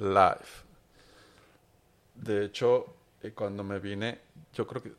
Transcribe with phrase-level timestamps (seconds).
[0.00, 0.68] live.
[2.14, 4.20] De hecho, eh, cuando me vine,
[4.52, 4.92] yo creo que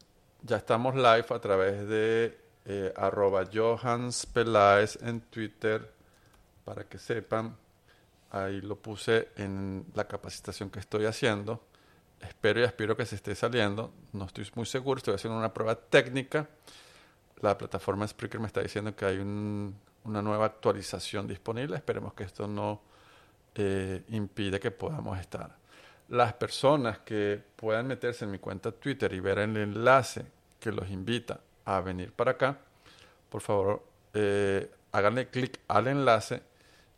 [0.43, 5.91] ya estamos live a través de eh, arroba Johans Peláez en Twitter,
[6.65, 7.55] para que sepan.
[8.31, 11.61] Ahí lo puse en la capacitación que estoy haciendo.
[12.21, 13.91] Espero y aspiro que se esté saliendo.
[14.13, 16.47] No estoy muy seguro, estoy haciendo una prueba técnica.
[17.41, 21.75] La plataforma Spreaker me está diciendo que hay un- una nueva actualización disponible.
[21.75, 22.81] Esperemos que esto no
[23.55, 25.55] eh, impide que podamos estar.
[26.09, 30.25] Las personas que puedan meterse en mi cuenta Twitter y ver el enlace
[30.59, 32.57] que los invita a venir para acá,
[33.29, 36.41] por favor, eh, háganle clic al enlace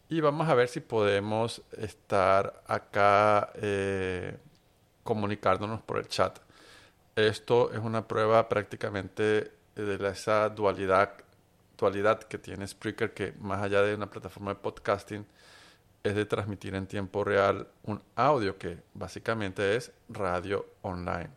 [0.09, 4.37] y vamos a ver si podemos estar acá eh,
[5.03, 6.39] comunicándonos por el chat.
[7.15, 11.13] Esto es una prueba prácticamente de esa dualidad,
[11.77, 15.25] dualidad que tiene Spreaker, que más allá de una plataforma de podcasting,
[16.03, 21.29] es de transmitir en tiempo real un audio que básicamente es radio online.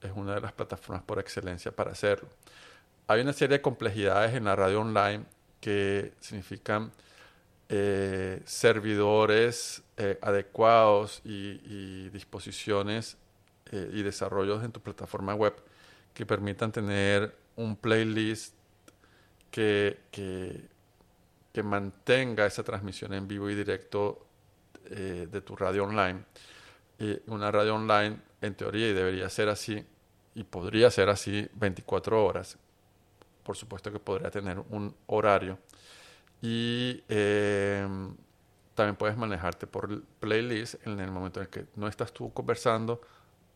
[0.00, 2.28] Es una de las plataformas por excelencia para hacerlo.
[3.06, 5.24] Hay una serie de complejidades en la radio online
[5.60, 6.90] que significan
[7.68, 13.16] eh, servidores eh, adecuados y, disposiciones
[13.70, 15.54] eh, y desarrollos en tu plataforma web
[16.12, 18.54] que permitan tener un playlist
[19.50, 19.98] que,
[21.52, 24.26] que mantenga esa transmisión en vivo y directo
[24.86, 26.24] eh, de tu radio online.
[26.98, 29.84] Y una radio online, en teoría, y debería ser así,
[30.34, 32.56] y podría ser así 24 horas.
[33.42, 35.58] Por supuesto que podría tener un horario.
[36.40, 37.86] Y eh,
[38.74, 43.00] también puedes manejarte por playlist en el momento en el que no estás tú conversando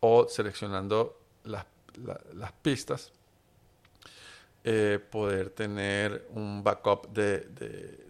[0.01, 1.67] o seleccionando las,
[2.05, 3.12] la- las pistas
[4.69, 8.04] eh, poder tener un backup de,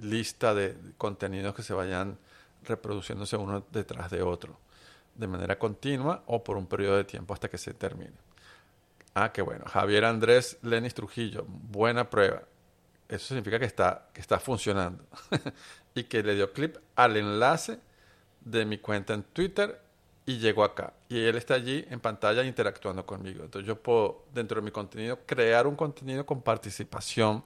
[0.00, 2.16] lista de contenidos que se vayan
[2.64, 4.58] reproduciéndose uno detrás de otro,
[5.14, 8.14] de manera continua o por un periodo de tiempo hasta que se termine.
[9.12, 9.66] Ah, qué bueno.
[9.66, 12.44] Javier Andrés Lenis Trujillo, buena prueba.
[13.06, 15.04] Eso significa que está, que está funcionando.
[15.94, 17.78] y que le dio clip al enlace
[18.40, 19.82] de mi cuenta en Twitter
[20.30, 20.92] y llegó acá.
[21.08, 23.42] Y él está allí en pantalla interactuando conmigo.
[23.42, 27.42] Entonces yo puedo, dentro de mi contenido, crear un contenido con participación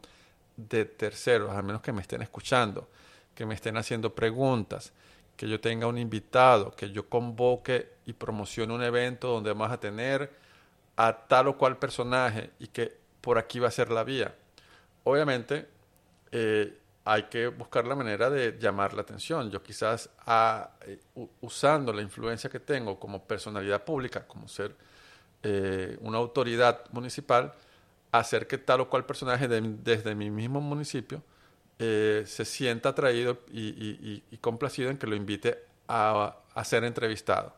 [0.55, 2.87] de terceros, al menos que me estén escuchando,
[3.35, 4.93] que me estén haciendo preguntas,
[5.35, 9.81] que yo tenga un invitado, que yo convoque y promocione un evento donde vamos a
[9.81, 10.31] tener
[10.97, 14.35] a tal o cual personaje y que por aquí va a ser la vía.
[15.05, 15.67] Obviamente,
[16.33, 19.51] eh, hay que buscar la manera de llamar la atención.
[19.51, 20.99] Yo quizás ah, eh,
[21.43, 24.75] usando la influencia que tengo como personalidad pública, como ser
[25.43, 27.53] eh, una autoridad municipal,
[28.13, 31.23] hacer que tal o cual personaje de- desde mi mismo municipio
[31.81, 36.85] eh, se sienta atraído y- y- y complacido en que lo invite a, a ser
[36.85, 37.55] entrevistado.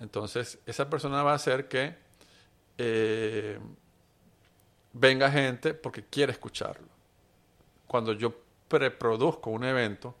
[0.00, 1.96] Entonces, esa persona va a hacer que
[2.78, 3.58] eh,
[4.92, 6.86] venga gente porque quiere escucharlo.
[7.86, 8.34] Cuando yo
[8.70, 10.14] preproduzco un evento,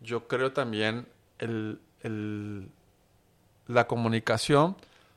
[0.00, 1.08] yo creo también
[3.66, 4.76] la comunicación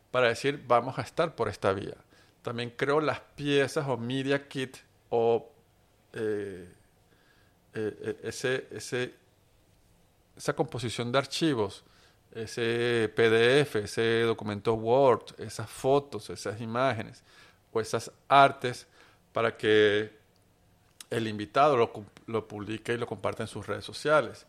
[0.10, 1.98] para decir vamos a estar por esta vía.
[2.42, 4.78] También creo las piezas o media kit
[5.10, 5.52] o
[6.14, 6.68] eh,
[7.74, 9.14] eh, eh, ese,
[10.36, 11.84] esa composición de archivos,
[12.34, 17.22] ese PDF, ese documento Word, esas fotos, esas imágenes
[17.74, 18.88] o esas artes
[19.34, 20.16] para que
[21.10, 21.92] el invitado lo,
[22.28, 24.46] lo publique y lo comparte en sus redes sociales.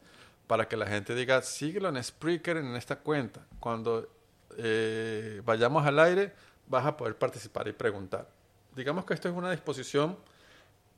[0.47, 3.41] Para que la gente diga, síguelo en Spreaker en esta cuenta.
[3.61, 4.09] Cuando
[4.57, 6.33] eh, vayamos al aire,
[6.67, 8.29] vas a poder participar y preguntar.
[8.75, 10.17] Digamos que esto es una disposición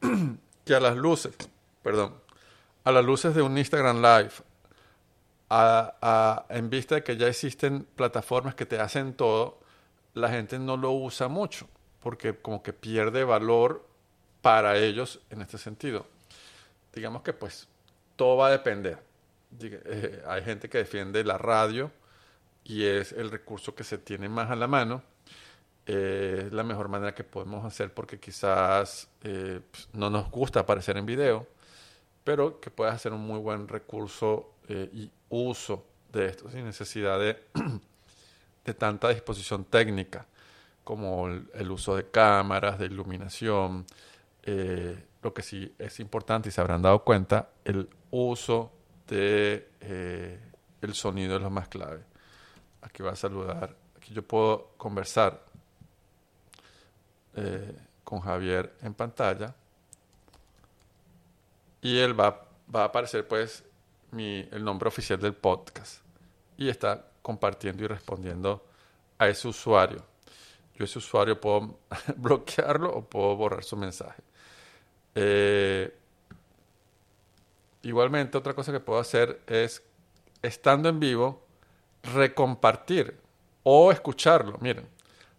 [0.65, 1.35] que a las luces,
[1.83, 2.15] perdón,
[2.85, 4.33] a las luces de un Instagram Live,
[5.49, 9.59] a- a- en vista de que ya existen plataformas que te hacen todo,
[10.15, 11.69] la gente no lo usa mucho,
[12.01, 13.85] porque como que pierde valor
[14.43, 16.07] para ellos en este sentido.
[16.93, 17.69] Digamos que pues
[18.17, 18.99] todo va a depender.
[19.61, 21.91] Eh, hay gente que defiende la radio
[22.65, 25.03] y es el recurso que se tiene más a la mano.
[25.87, 30.61] Eh, es la mejor manera que podemos hacer porque quizás eh, pues, no nos gusta
[30.61, 31.47] aparecer en video
[32.25, 37.19] pero que puedes hacer un muy buen recurso eh, y uso de esto sin necesidad
[37.19, 37.43] de,
[38.65, 40.27] de tanta disposición técnica
[40.85, 43.87] como el, uso de cámaras, de iluminación.
[44.43, 48.73] Eh, lo que sí es importante y se habrán dado cuenta, el uso
[49.07, 50.41] de eh,
[50.81, 52.05] el sonido es lo más clave.
[52.83, 55.45] Aquí va a saludar, aquí yo puedo conversar
[57.37, 59.55] eh, con Javier en pantalla
[61.83, 63.63] y él va, a aparecer pues
[64.13, 66.03] mi, el nombre oficial del podcast
[66.57, 68.65] y está compartiendo y respondiendo
[69.19, 70.03] a ese usuario.
[70.75, 71.79] Yo ese usuario puedo
[72.17, 74.23] bloquearlo o puedo borrar su mensaje.
[75.15, 75.95] Eh,
[77.83, 79.83] igualmente, otra cosa que puedo hacer es,
[80.43, 81.47] estando en vivo,
[82.03, 83.19] recompartir
[83.63, 84.59] o escucharlo.
[84.61, 84.87] Miren,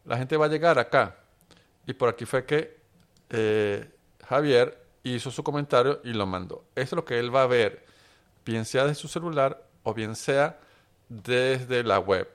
[0.05, 1.17] la gente va a llegar acá
[1.85, 2.77] y por aquí fue que
[3.29, 3.89] eh,
[4.27, 6.65] Javier hizo su comentario y lo mandó.
[6.75, 7.85] Esto es lo que él va a ver,
[8.45, 10.59] bien sea desde su celular o bien sea
[11.09, 12.27] desde la web.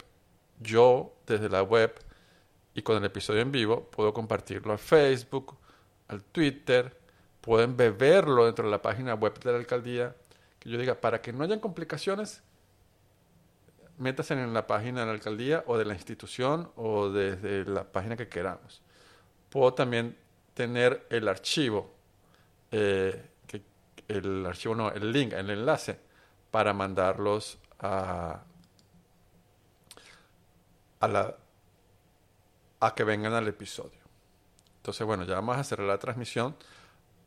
[0.60, 1.94] Yo, desde la web,
[2.74, 5.56] y con el episodio en vivo puedo compartirlo al Facebook,
[6.08, 6.96] al Twitter,
[7.46, 10.16] pueden beberlo dentro de la página web de la alcaldía.
[10.58, 12.42] Que yo diga, para que no hayan complicaciones,
[13.98, 18.16] métase en la página de la alcaldía o de la institución o desde la página
[18.16, 18.82] que queramos.
[19.48, 20.16] Puedo también
[20.54, 21.94] tener el archivo,
[22.72, 23.62] eh, que,
[24.08, 26.00] el archivo no, el link, el enlace
[26.50, 28.42] para mandarlos a,
[30.98, 31.36] a la
[32.80, 34.00] a que vengan al episodio.
[34.78, 36.56] Entonces, bueno, ya vamos a cerrar la transmisión.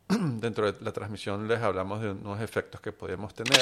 [0.40, 3.62] Dentro de la transmisión les hablamos de unos efectos que podemos tener.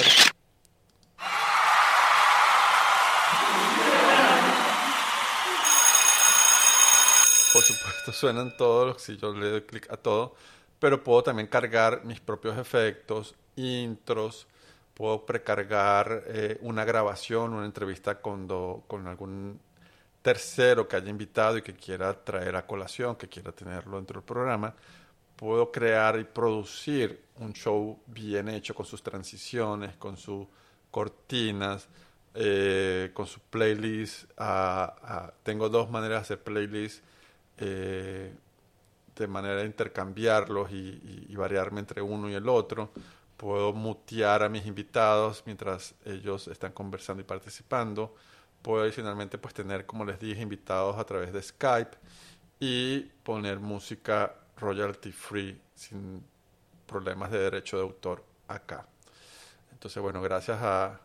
[7.52, 10.36] Por supuesto, suenan todos si yo le doy clic a todo,
[10.78, 14.46] pero puedo también cargar mis propios efectos, intros,
[14.94, 18.46] puedo precargar eh, una grabación, una entrevista con,
[18.86, 19.60] con algún
[20.22, 24.26] tercero que haya invitado y que quiera traer a colación, que quiera tenerlo dentro del
[24.26, 24.74] programa,
[25.38, 30.48] puedo crear y producir un show bien hecho con sus transiciones, con sus
[30.90, 31.88] cortinas,
[32.34, 34.30] eh, con su playlist.
[35.44, 37.02] tengo dos maneras de hacer playlists
[37.58, 38.34] eh,
[39.14, 42.90] de manera de intercambiarlos y, y, variarme entre uno y el otro.
[43.36, 48.14] Puedo mutear a mis invitados mientras ellos están conversando y participando
[48.62, 51.96] Puedo adicionalmente pues tener, como les dije, invitados a través de Skype
[52.58, 56.24] y poner música royalty free sin
[56.86, 58.86] problemas de derecho de autor acá.
[59.72, 61.00] Entonces, bueno, gracias a,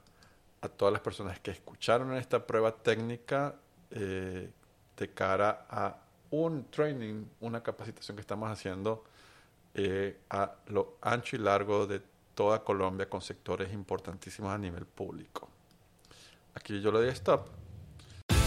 [0.78, 3.54] todas las personas que escucharon esta prueba técnica
[3.92, 4.50] eh,
[4.96, 5.98] de cara a
[6.32, 9.04] un training, una capacitación que estamos haciendo
[9.74, 12.02] eh, a lo ancho y largo de
[12.34, 15.50] toda Colombia con sectores importantísimos a nivel público.
[16.56, 17.63] Aquí yo le doy stop.